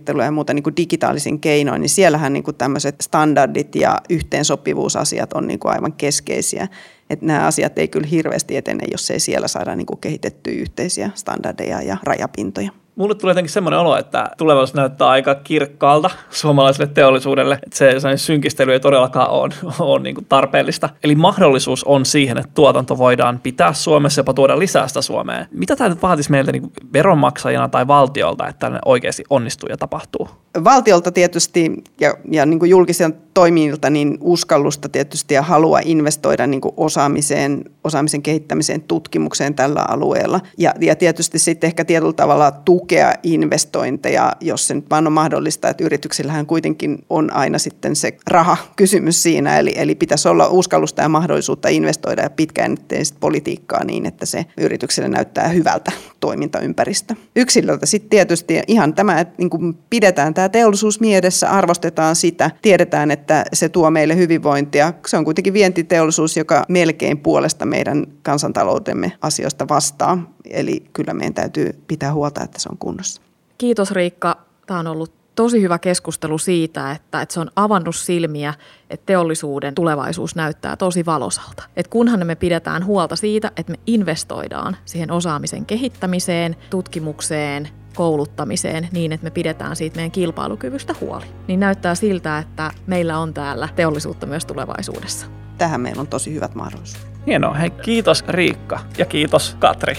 tuotesuunnittelua 0.02 0.24
ja 0.24 0.30
muuta 0.30 0.54
niin 0.54 0.62
kuin 0.62 0.76
digitaalisin 0.76 1.40
keinoin, 1.40 1.80
niin 1.80 1.90
siellähän 1.90 2.32
niin 2.32 2.44
kuin 2.44 2.56
tämmöiset 2.56 3.00
standardit 3.00 3.74
ja 3.74 4.00
yhteensopivuusasiat 4.10 5.32
on 5.32 5.46
niin 5.46 5.58
kuin 5.58 5.72
aivan 5.72 5.92
keskeisiä. 5.92 6.68
Että 7.10 7.26
nämä 7.26 7.46
asiat 7.46 7.78
ei 7.78 7.88
kyllä 7.88 8.06
hirveästi 8.06 8.56
etene, 8.56 8.84
jos 8.90 9.10
ei 9.10 9.20
siellä 9.20 9.48
saada 9.48 9.76
niin 9.76 9.86
kuin 9.86 10.00
kehitettyä 10.00 10.52
yhteisiä 10.52 11.10
standardeja 11.14 11.82
ja 11.82 11.96
rajapintoja. 12.02 12.81
Mulle 12.96 13.14
tulee 13.14 13.30
jotenkin 13.30 13.52
semmoinen 13.52 13.80
olo, 13.80 13.96
että 13.96 14.30
tulevaisuus 14.38 14.74
näyttää 14.74 15.08
aika 15.08 15.34
kirkkaalta 15.34 16.10
suomalaiselle 16.30 16.92
teollisuudelle, 16.94 17.58
että 17.62 17.78
se 17.78 18.16
synkistely 18.16 18.72
ei 18.72 18.80
todellakaan 18.80 19.30
ole, 19.30 19.54
ole 19.78 20.00
niin 20.00 20.14
kuin 20.14 20.26
tarpeellista. 20.28 20.88
Eli 21.04 21.14
mahdollisuus 21.14 21.84
on 21.84 22.06
siihen, 22.06 22.38
että 22.38 22.50
tuotanto 22.54 22.98
voidaan 22.98 23.40
pitää 23.42 23.72
Suomessa, 23.72 24.18
jopa 24.18 24.34
tuoda 24.34 24.58
lisää 24.58 24.88
sitä 24.88 25.02
Suomeen. 25.02 25.46
Mitä 25.50 25.76
tämä 25.76 25.96
vaatisi 26.02 26.30
meiltä 26.30 26.52
niin 26.52 26.72
veronmaksajina 26.92 27.68
tai 27.68 27.86
valtiolta, 27.86 28.48
että 28.48 28.66
tämä 28.66 28.78
oikeasti 28.84 29.24
onnistuu 29.30 29.68
ja 29.68 29.76
tapahtuu? 29.76 30.28
Valtiolta 30.64 31.12
tietysti 31.12 31.72
ja, 32.00 32.14
ja 32.30 32.46
niin 32.46 32.68
julkisen 32.68 33.14
toimijoilta 33.34 33.90
niin 33.90 34.18
uskallusta 34.20 34.88
tietysti 34.88 35.34
ja 35.34 35.42
halua 35.42 35.80
investoida 35.84 36.46
niin 36.46 36.60
kuin 36.60 36.74
osaamiseen, 36.76 37.64
osaamisen 37.84 38.22
kehittämiseen, 38.22 38.80
tutkimukseen 38.80 39.54
tällä 39.54 39.84
alueella. 39.88 40.40
Ja, 40.58 40.74
ja 40.80 40.96
tietysti 40.96 41.38
sitten 41.38 41.68
ehkä 41.68 41.84
tietyllä 41.84 42.12
tavalla 42.12 42.50
tukea 42.50 43.14
investointeja, 43.22 44.32
jos 44.40 44.68
se 44.68 44.74
nyt 44.74 44.90
vaan 44.90 45.06
on 45.06 45.12
mahdollista, 45.12 45.68
että 45.68 45.84
yrityksillähän 45.84 46.46
kuitenkin 46.46 47.04
on 47.10 47.32
aina 47.32 47.58
sitten 47.58 47.96
se 47.96 48.16
raha-kysymys 48.26 49.22
siinä, 49.22 49.58
eli, 49.58 49.72
eli 49.76 49.94
pitäisi 49.94 50.28
olla 50.28 50.48
uskallusta 50.48 51.02
ja 51.02 51.08
mahdollisuutta 51.08 51.68
investoida 51.68 52.22
ja 52.22 52.30
pitkäjännitteistä 52.30 53.16
politiikkaa 53.20 53.84
niin, 53.84 54.06
että 54.06 54.26
se 54.26 54.46
yritykselle 54.56 55.08
näyttää 55.08 55.48
hyvältä 55.48 55.92
toimintaympäristö. 56.20 57.14
Yksilöltä 57.36 57.86
sitten 57.86 58.10
tietysti 58.10 58.60
ihan 58.66 58.94
tämä, 58.94 59.20
että 59.20 59.34
niin 59.38 59.78
pidetään 59.90 60.34
tämä 60.34 60.48
teollisuus 60.48 61.00
mielessä, 61.00 61.50
arvostetaan 61.50 62.16
sitä, 62.16 62.50
tiedetään, 62.62 63.10
että 63.22 63.44
se 63.52 63.68
tuo 63.68 63.90
meille 63.90 64.16
hyvinvointia. 64.16 64.92
Se 65.06 65.16
on 65.16 65.24
kuitenkin 65.24 65.52
vientiteollisuus, 65.52 66.36
joka 66.36 66.64
melkein 66.68 67.18
puolesta 67.18 67.66
meidän 67.66 68.06
kansantaloutemme 68.22 69.12
asioista 69.20 69.68
vastaa. 69.68 70.32
Eli 70.50 70.84
kyllä 70.92 71.14
meidän 71.14 71.34
täytyy 71.34 71.82
pitää 71.88 72.12
huolta, 72.12 72.44
että 72.44 72.60
se 72.60 72.68
on 72.68 72.78
kunnossa. 72.78 73.22
Kiitos 73.58 73.90
Riikka. 73.90 74.36
Tämä 74.66 74.80
on 74.80 74.86
ollut 74.86 75.12
tosi 75.34 75.62
hyvä 75.62 75.78
keskustelu 75.78 76.38
siitä, 76.38 76.92
että, 76.92 77.22
että 77.22 77.32
se 77.32 77.40
on 77.40 77.50
avannut 77.56 77.96
silmiä, 77.96 78.54
että 78.90 79.06
teollisuuden 79.06 79.74
tulevaisuus 79.74 80.36
näyttää 80.36 80.76
tosi 80.76 81.06
valosalta. 81.06 81.62
Että 81.76 81.90
kunhan 81.90 82.26
me 82.26 82.34
pidetään 82.34 82.86
huolta 82.86 83.16
siitä, 83.16 83.52
että 83.56 83.72
me 83.72 83.78
investoidaan 83.86 84.76
siihen 84.84 85.10
osaamisen 85.10 85.66
kehittämiseen, 85.66 86.56
tutkimukseen, 86.70 87.68
kouluttamiseen 87.96 88.88
niin, 88.92 89.12
että 89.12 89.24
me 89.24 89.30
pidetään 89.30 89.76
siitä 89.76 89.96
meidän 89.96 90.10
kilpailukyvystä 90.10 90.94
huoli. 91.00 91.24
Niin 91.48 91.60
näyttää 91.60 91.94
siltä, 91.94 92.38
että 92.38 92.70
meillä 92.86 93.18
on 93.18 93.34
täällä 93.34 93.68
teollisuutta 93.76 94.26
myös 94.26 94.46
tulevaisuudessa. 94.46 95.26
Tähän 95.58 95.80
meillä 95.80 96.00
on 96.00 96.06
tosi 96.06 96.34
hyvät 96.34 96.54
mahdollisuudet. 96.54 97.12
Hienoa. 97.26 97.54
Hei, 97.54 97.70
kiitos 97.70 98.24
Riikka 98.28 98.80
ja 98.98 99.04
kiitos 99.06 99.56
Katri. 99.58 99.94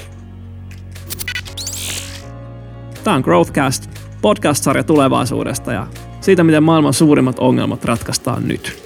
Tämä 3.03 3.15
on 3.15 3.21
Growthcast, 3.21 3.89
podcast-sarja 4.21 4.83
tulevaisuudesta 4.83 5.73
ja 5.73 5.87
siitä, 6.21 6.43
miten 6.43 6.63
maailman 6.63 6.93
suurimmat 6.93 7.39
ongelmat 7.39 7.85
ratkaistaan 7.85 8.47
nyt. 8.47 8.82